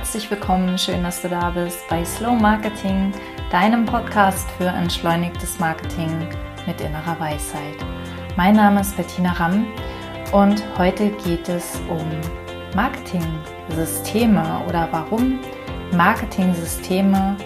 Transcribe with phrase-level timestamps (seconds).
[0.00, 0.78] herzlich willkommen.
[0.78, 3.12] Schön, dass du da bist bei Slow Marketing,
[3.50, 6.26] deinem Podcast für entschleunigtes Marketing
[6.66, 7.76] mit innerer Weisheit.
[8.34, 9.66] Mein Name ist Bettina Ramm
[10.32, 12.08] und heute geht es um
[12.74, 15.38] Marketing-Systeme oder warum
[15.92, 17.36] Marketing-Systeme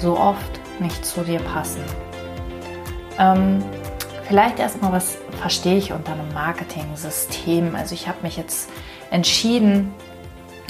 [0.00, 1.84] so oft nicht zu dir passen.
[3.20, 3.64] Ähm,
[4.24, 7.76] vielleicht erstmal, was verstehe ich unter einem Marketing-System?
[7.76, 8.68] Also ich habe mich jetzt
[9.12, 9.94] entschieden,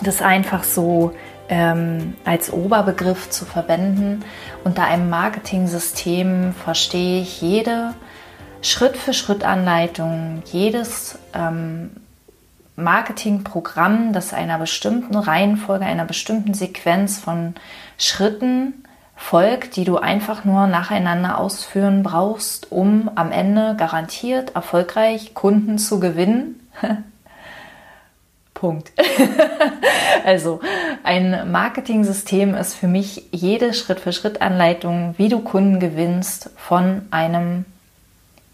[0.02, 1.12] das einfach so
[1.48, 4.24] ähm, als Oberbegriff zu verwenden.
[4.64, 7.94] Unter einem Marketing-System verstehe ich jede
[8.62, 11.90] Schritt-für-Schritt-Anleitung, jedes ähm,
[12.76, 17.54] Marketingprogramm, das einer bestimmten Reihenfolge, einer bestimmten Sequenz von
[17.96, 18.84] Schritten
[19.16, 25.98] folgt, die du einfach nur nacheinander ausführen brauchst, um am Ende garantiert erfolgreich Kunden zu
[25.98, 26.60] gewinnen.
[28.59, 28.91] Punkt.
[30.25, 30.61] also
[31.05, 37.67] ein Marketing-System ist für mich jede Schritt-für-Schritt-Anleitung, wie du Kunden gewinnst von einem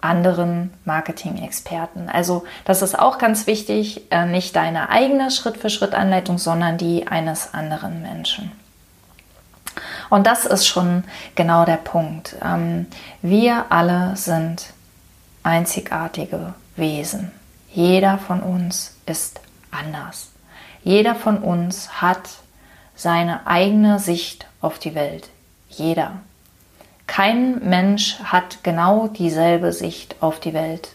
[0.02, 2.10] anderen Marketing-Experten.
[2.10, 8.02] Also das ist auch ganz wichtig, äh, nicht deine eigene Schritt-für-Schritt-Anleitung, sondern die eines anderen
[8.02, 8.52] Menschen.
[10.10, 12.36] Und das ist schon genau der Punkt.
[12.44, 12.86] Ähm,
[13.22, 14.66] wir alle sind
[15.42, 17.32] einzigartige Wesen.
[17.72, 19.40] Jeder von uns ist
[19.74, 20.30] anders.
[20.82, 22.28] Jeder von uns hat
[22.94, 25.28] seine eigene Sicht auf die Welt.
[25.68, 26.20] Jeder.
[27.06, 30.90] Kein Mensch hat genau dieselbe Sicht auf die Welt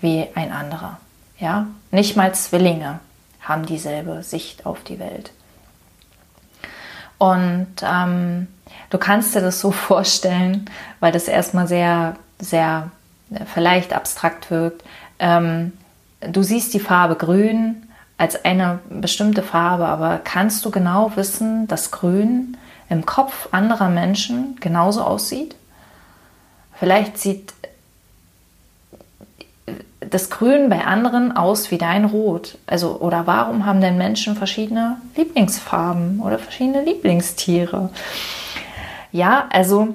[0.00, 0.98] wie ein anderer.
[1.38, 3.00] Ja, nicht mal Zwillinge
[3.40, 5.32] haben dieselbe Sicht auf die Welt.
[7.18, 8.48] Und ähm,
[8.90, 12.90] du kannst dir das so vorstellen, weil das erstmal sehr, sehr
[13.52, 14.84] vielleicht abstrakt wirkt.
[15.18, 15.72] Ähm,
[16.28, 21.90] du siehst die Farbe grün als eine bestimmte Farbe, aber kannst du genau wissen, dass
[21.90, 22.56] grün
[22.88, 25.56] im Kopf anderer Menschen genauso aussieht?
[26.78, 27.52] Vielleicht sieht
[30.00, 32.58] das Grün bei anderen aus wie dein Rot.
[32.66, 37.90] Also, oder warum haben denn Menschen verschiedene Lieblingsfarben oder verschiedene Lieblingstiere?
[39.10, 39.94] Ja, also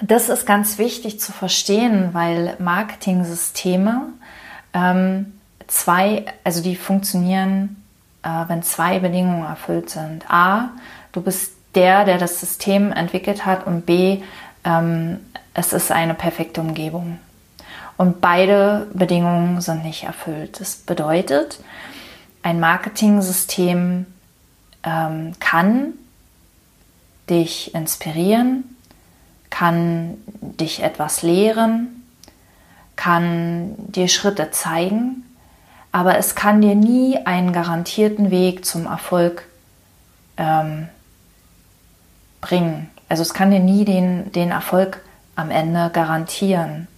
[0.00, 4.02] das ist ganz wichtig zu verstehen, weil Marketing-Systeme
[4.74, 7.82] ähm, zwei, also die funktionieren,
[8.22, 10.28] äh, wenn zwei Bedingungen erfüllt sind.
[10.30, 10.70] A,
[11.12, 14.22] du bist der, der das System entwickelt hat und B,
[14.64, 15.20] ähm,
[15.54, 17.18] es ist eine perfekte Umgebung.
[17.96, 20.60] Und beide Bedingungen sind nicht erfüllt.
[20.60, 21.58] Das bedeutet,
[22.42, 24.06] ein Marketing-System
[24.84, 25.94] ähm, kann
[27.28, 28.76] dich inspirieren,
[29.50, 31.97] kann dich etwas lehren,
[32.98, 35.24] kann dir Schritte zeigen,
[35.92, 39.44] aber es kann dir nie einen garantierten Weg zum Erfolg
[40.36, 40.88] ähm,
[42.40, 42.90] bringen.
[43.08, 45.00] Also es kann dir nie den, den Erfolg
[45.36, 46.88] am Ende garantieren.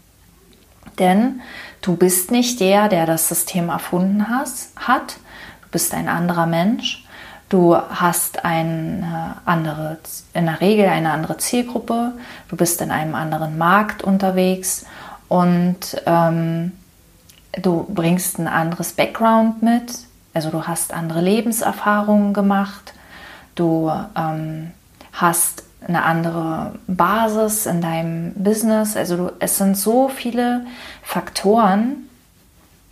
[0.98, 1.42] Denn
[1.82, 5.18] du bist nicht der, der das System erfunden has, hat.
[5.62, 7.06] Du bist ein anderer Mensch.
[7.50, 9.98] Du hast eine andere,
[10.32, 12.12] in der Regel eine andere Zielgruppe.
[12.48, 14.86] Du bist in einem anderen Markt unterwegs
[15.30, 16.72] und ähm,
[17.62, 19.92] du bringst ein anderes Background mit,
[20.34, 22.94] also du hast andere Lebenserfahrungen gemacht,
[23.54, 24.72] du ähm,
[25.12, 30.66] hast eine andere Basis in deinem Business, also du, es sind so viele
[31.00, 32.08] Faktoren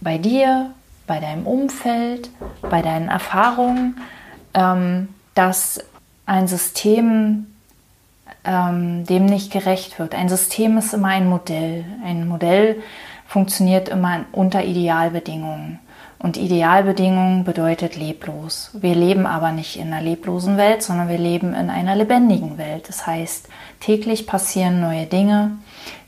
[0.00, 0.71] bei dir,
[1.09, 2.31] bei deinem Umfeld,
[2.62, 4.00] bei deinen Erfahrungen,
[4.54, 5.81] ähm, dass
[6.25, 7.48] ein System
[8.48, 10.14] ähm, dem nicht gerecht wird.
[10.14, 11.84] Ein System ist immer ein Modell.
[12.03, 12.82] Ein Modell
[13.26, 15.78] funktioniert immer unter Idealbedingungen.
[16.19, 18.70] Und Idealbedingungen bedeutet leblos.
[18.72, 22.88] Wir leben aber nicht in einer leblosen Welt, sondern wir leben in einer lebendigen Welt.
[22.88, 23.48] Das heißt,
[23.78, 25.53] täglich passieren neue Dinge,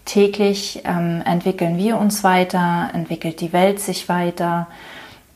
[0.06, 4.66] täglich ähm, entwickeln wir uns weiter, entwickelt die Welt sich weiter.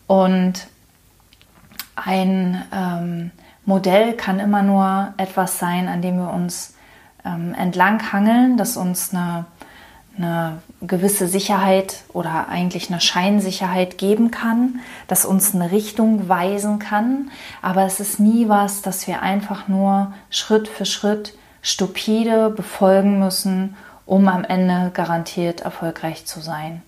[0.08, 0.66] Und
[1.94, 3.30] ein ähm,
[3.64, 6.73] Modell kann immer nur etwas sein, an dem wir uns
[7.24, 9.46] ähm, entlanghangeln, das uns eine,
[10.16, 17.30] eine gewisse Sicherheit oder eigentlich eine Scheinsicherheit geben kann, das uns eine Richtung weisen kann.
[17.62, 23.76] Aber es ist nie was, das wir einfach nur Schritt für Schritt stupide befolgen müssen,
[24.06, 26.82] um am Ende garantiert erfolgreich zu sein.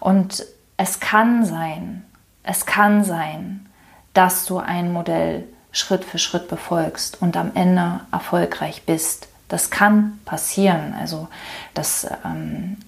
[0.00, 0.44] Und
[0.78, 2.02] es kann sein,
[2.42, 3.66] es kann sein,
[4.14, 10.18] dass du ein Modell Schritt für Schritt befolgst und am Ende erfolgreich bist Das kann
[10.24, 10.94] passieren.
[10.98, 11.28] Also
[11.74, 12.78] das, ähm,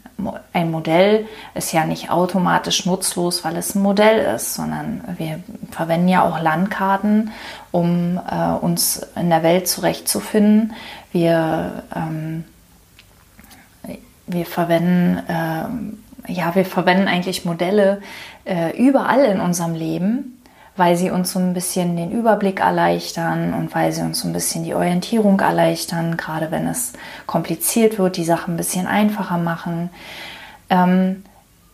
[0.54, 5.40] ein Modell ist ja nicht automatisch nutzlos, weil es ein Modell ist, sondern wir
[5.70, 7.32] verwenden ja auch Landkarten,
[7.70, 10.72] um äh, uns in der Welt zurechtzufinden.
[11.12, 12.44] Wir, ähm,
[14.26, 18.00] wir verwenden äh, ja, wir verwenden eigentlich Modelle
[18.46, 20.33] äh, überall in unserem Leben
[20.76, 24.32] weil sie uns so ein bisschen den Überblick erleichtern und weil sie uns so ein
[24.32, 26.92] bisschen die Orientierung erleichtern, gerade wenn es
[27.26, 29.90] kompliziert wird, die Sachen ein bisschen einfacher machen.
[30.70, 31.24] Ähm,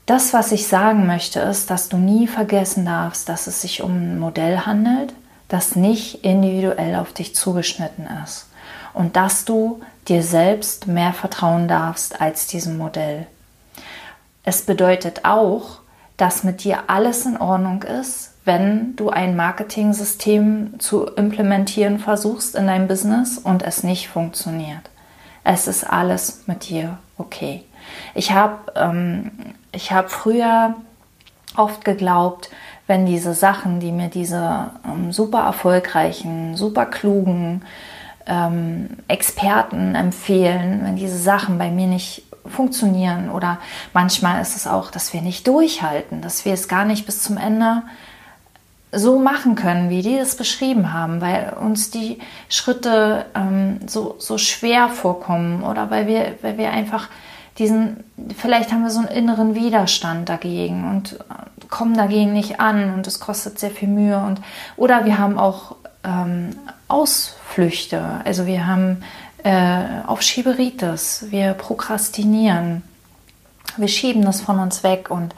[0.06, 3.92] das, was ich sagen möchte, ist, dass du nie vergessen darfst, dass es sich um
[3.92, 5.14] ein Modell handelt,
[5.48, 8.48] das nicht individuell auf dich zugeschnitten ist
[8.92, 13.26] und dass du dir selbst mehr vertrauen darfst als diesem Modell.
[14.42, 15.80] Es bedeutet auch,
[16.16, 22.66] dass mit dir alles in Ordnung ist, wenn du ein Marketing-System zu implementieren versuchst in
[22.66, 24.90] deinem Business und es nicht funktioniert.
[25.44, 27.64] Es ist alles mit dir okay.
[28.14, 29.30] Ich habe ähm,
[29.74, 30.74] hab früher
[31.56, 32.50] oft geglaubt,
[32.86, 37.62] wenn diese Sachen, die mir diese ähm, super erfolgreichen, super klugen
[38.26, 43.58] ähm, Experten empfehlen, wenn diese Sachen bei mir nicht funktionieren oder
[43.92, 47.36] manchmal ist es auch, dass wir nicht durchhalten, dass wir es gar nicht bis zum
[47.36, 47.82] Ende
[48.92, 54.36] so machen können, wie die es beschrieben haben, weil uns die Schritte ähm, so, so
[54.36, 57.08] schwer vorkommen oder weil wir, weil wir einfach
[57.58, 58.04] diesen,
[58.36, 63.06] vielleicht haben wir so einen inneren Widerstand dagegen und äh, kommen dagegen nicht an und
[63.06, 64.40] es kostet sehr viel Mühe und
[64.76, 66.56] oder wir haben auch ähm,
[66.88, 69.04] Ausflüchte, also wir haben
[69.44, 72.82] äh, auf Schieberitis, wir prokrastinieren,
[73.76, 75.34] wir schieben das von uns weg und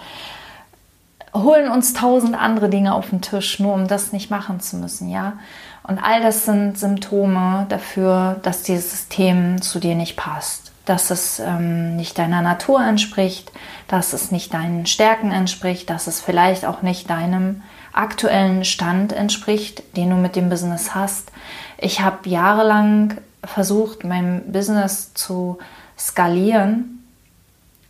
[1.34, 5.08] holen uns tausend andere Dinge auf den Tisch, nur um das nicht machen zu müssen,
[5.08, 5.34] ja.
[5.82, 11.40] Und all das sind Symptome dafür, dass dieses System zu dir nicht passt, dass es
[11.40, 13.50] ähm, nicht deiner Natur entspricht,
[13.88, 17.62] dass es nicht deinen Stärken entspricht, dass es vielleicht auch nicht deinem
[17.92, 21.32] aktuellen Stand entspricht, den du mit dem Business hast.
[21.78, 25.58] Ich habe jahrelang versucht, mein Business zu
[25.98, 27.04] skalieren,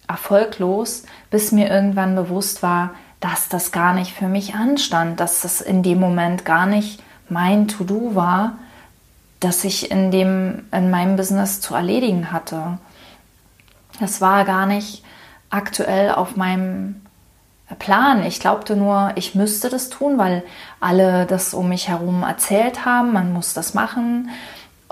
[0.09, 5.61] erfolglos, bis mir irgendwann bewusst war, dass das gar nicht für mich anstand, dass das
[5.61, 8.59] in dem Moment gar nicht mein To-Do war,
[9.39, 12.79] das ich in, dem, in meinem Business zu erledigen hatte.
[14.01, 15.05] Das war gar nicht
[15.51, 17.01] aktuell auf meinem
[17.79, 18.27] Plan.
[18.27, 20.43] Ich glaubte nur, ich müsste das tun, weil
[20.81, 24.31] alle das um mich herum erzählt haben, man muss das machen.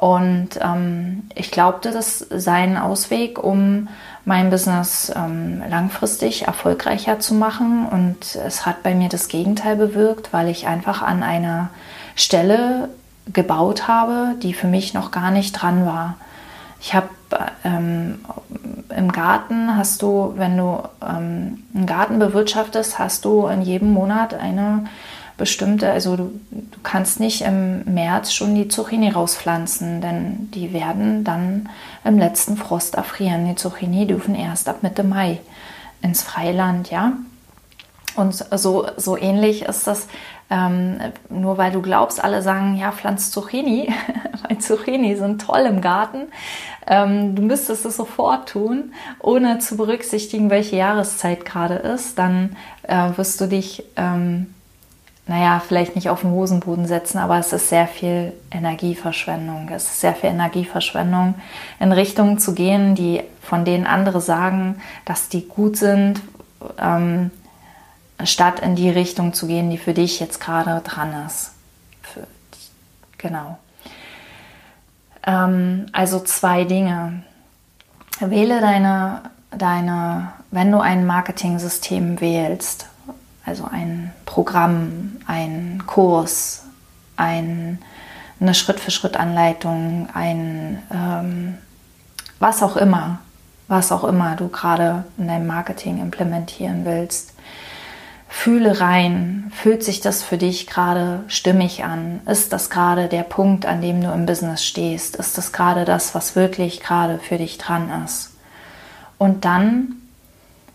[0.01, 3.89] Und ähm, ich glaubte, das sei ein Ausweg, um
[4.25, 7.87] mein Business ähm, langfristig erfolgreicher zu machen.
[7.87, 11.69] Und es hat bei mir das Gegenteil bewirkt, weil ich einfach an einer
[12.17, 12.89] Stelle
[13.31, 16.15] gebaut habe, die für mich noch gar nicht dran war.
[16.81, 17.11] Ich habe
[17.63, 18.21] ähm,
[18.97, 24.33] im Garten hast du, wenn du ähm, einen Garten bewirtschaftest, hast du in jedem Monat
[24.33, 24.87] eine
[25.41, 31.25] bestimmte, also du, du kannst nicht im März schon die Zucchini rauspflanzen, denn die werden
[31.25, 31.71] dann
[32.05, 33.47] im letzten Frost erfrieren.
[33.47, 35.41] Die Zucchini dürfen erst ab Mitte Mai
[36.03, 37.15] ins Freiland, ja.
[38.17, 40.09] Und so, so ähnlich ist das,
[40.51, 40.99] ähm,
[41.31, 43.91] nur weil du glaubst, alle sagen, ja, pflanzt Zucchini,
[44.49, 46.25] weil Zucchini sind toll im Garten.
[46.87, 52.19] Ähm, du müsstest es sofort tun, ohne zu berücksichtigen, welche Jahreszeit gerade ist.
[52.19, 54.53] Dann äh, wirst du dich ähm,
[55.31, 59.69] naja, vielleicht nicht auf den Hosenboden setzen, aber es ist sehr viel Energieverschwendung.
[59.69, 61.37] Es ist sehr viel Energieverschwendung,
[61.79, 66.21] in Richtungen zu gehen, die von denen andere sagen, dass die gut sind,
[66.79, 67.31] ähm,
[68.25, 71.53] statt in die Richtung zu gehen, die für dich jetzt gerade dran ist.
[72.03, 72.27] Für,
[73.17, 73.57] genau.
[75.25, 77.23] Ähm, also zwei Dinge.
[78.19, 79.21] Wähle deine,
[79.53, 82.90] deine, wenn du ein Marketing-System wählst,
[83.51, 86.63] also ein Programm, ein Kurs,
[87.17, 87.81] ein,
[88.41, 91.59] eine Schritt-für-Schritt-Anleitung, ein ähm,
[92.39, 93.19] was auch immer,
[93.67, 97.35] was auch immer du gerade in deinem Marketing implementieren willst.
[98.29, 102.21] Fühle rein, fühlt sich das für dich gerade stimmig an?
[102.27, 105.17] Ist das gerade der Punkt, an dem du im Business stehst?
[105.17, 108.31] Ist das gerade das, was wirklich gerade für dich dran ist?
[109.19, 110.00] Und dann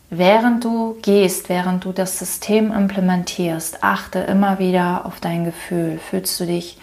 [0.10, 5.98] Während du gehst, während du das System implementierst, achte immer wieder auf dein Gefühl.
[5.98, 6.78] Fühlst du dich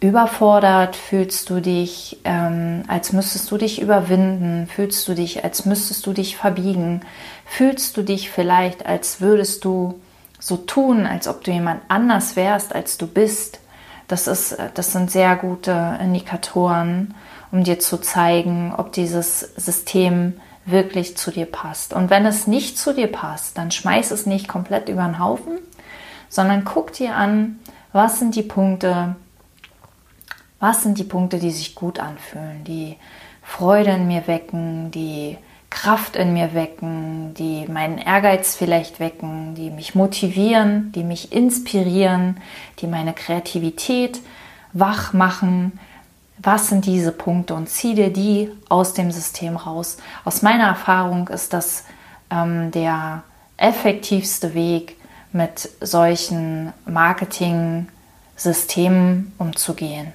[0.00, 0.96] überfordert?
[0.96, 4.66] Fühlst du dich, ähm, als müsstest du dich überwinden?
[4.66, 7.02] Fühlst du dich, als müsstest du dich verbiegen?
[7.44, 10.00] Fühlst du dich vielleicht, als würdest du
[10.38, 13.60] so tun, als ob du jemand anders wärst, als du bist?
[14.08, 17.14] Das, ist, das sind sehr gute Indikatoren
[17.54, 20.32] um dir zu zeigen, ob dieses System
[20.66, 21.92] wirklich zu dir passt.
[21.92, 25.58] Und wenn es nicht zu dir passt, dann schmeiß es nicht komplett über den Haufen,
[26.28, 27.58] sondern guck dir an,
[27.92, 29.16] was sind die Punkte,
[30.58, 32.96] was sind die Punkte, die sich gut anfühlen, die
[33.42, 35.36] Freude in mir wecken, die
[35.68, 42.40] Kraft in mir wecken, die meinen Ehrgeiz vielleicht wecken, die mich motivieren, die mich inspirieren,
[42.78, 44.20] die meine Kreativität
[44.72, 45.78] wach machen.
[46.44, 49.96] Was sind diese Punkte und zieh dir die aus dem System raus.
[50.24, 51.84] Aus meiner Erfahrung ist das
[52.30, 53.24] ähm, der
[53.56, 54.96] effektivste Weg,
[55.34, 60.12] mit solchen Marketing-Systemen umzugehen.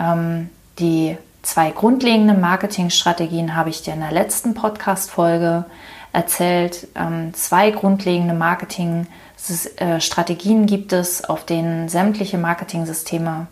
[0.00, 0.50] Ähm,
[0.80, 5.64] die zwei grundlegende Marketingstrategien habe ich dir in der letzten Podcast-Folge
[6.12, 6.88] erzählt.
[6.96, 13.46] Ähm, zwei grundlegende Marketingstrategien gibt es, auf denen sämtliche Marketing-Systeme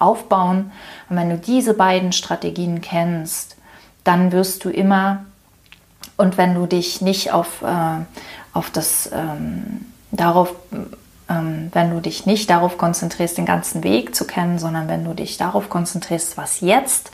[0.00, 0.72] aufbauen.
[1.08, 3.56] Und wenn du diese beiden Strategien kennst,
[4.04, 5.24] dann wirst du immer
[6.16, 8.04] und wenn du dich nicht auf, äh,
[8.52, 10.54] auf das ähm, darauf
[11.30, 15.14] ähm, wenn du dich nicht darauf konzentrierst, den ganzen Weg zu kennen, sondern wenn du
[15.14, 17.12] dich darauf konzentrierst, was jetzt,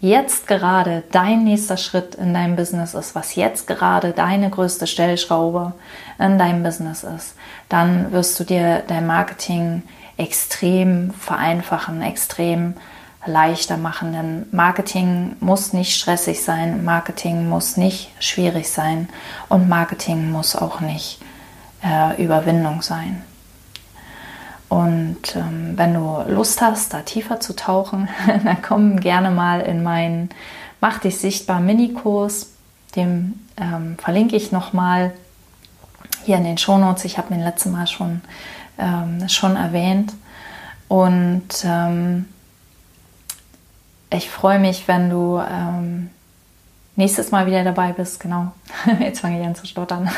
[0.00, 5.74] jetzt gerade dein nächster Schritt in deinem Business ist, was jetzt gerade deine größte Stellschraube
[6.18, 7.34] in deinem Business ist,
[7.68, 9.82] dann wirst du dir dein Marketing
[10.20, 12.74] extrem vereinfachen, extrem
[13.26, 14.12] leichter machen.
[14.12, 19.08] Denn Marketing muss nicht stressig sein, Marketing muss nicht schwierig sein
[19.48, 21.20] und Marketing muss auch nicht
[21.82, 23.22] äh, Überwindung sein.
[24.68, 29.82] Und ähm, wenn du Lust hast, da tiefer zu tauchen, dann komm gerne mal in
[29.82, 30.30] meinen
[30.80, 32.52] Mach dich sichtbar Minikurs.
[32.96, 35.12] Den ähm, verlinke ich nochmal
[36.24, 37.04] hier in den Shownotes.
[37.04, 38.22] Ich habe ihn letztes Mal schon,
[38.80, 40.12] ähm, schon erwähnt.
[40.88, 42.26] Und ähm,
[44.12, 46.10] ich freue mich, wenn du ähm,
[46.96, 48.20] nächstes Mal wieder dabei bist.
[48.20, 48.52] Genau,
[49.00, 50.10] jetzt fange ich an zu stottern.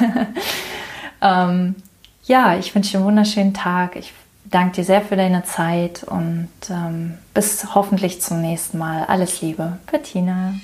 [1.21, 1.75] ähm,
[2.25, 3.97] ja, ich wünsche dir einen wunderschönen Tag.
[3.97, 4.12] Ich
[4.45, 9.04] danke dir sehr für deine Zeit und ähm, bis hoffentlich zum nächsten Mal.
[9.04, 10.54] Alles Liebe, Bettina.